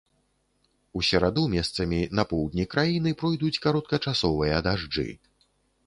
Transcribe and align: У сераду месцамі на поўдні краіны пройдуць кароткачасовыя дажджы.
У 0.99 1.01
сераду 1.09 1.43
месцамі 1.55 2.01
на 2.21 2.27
поўдні 2.33 2.67
краіны 2.73 3.09
пройдуць 3.23 3.55
кароткачасовыя 3.67 4.55
дажджы. 4.71 5.11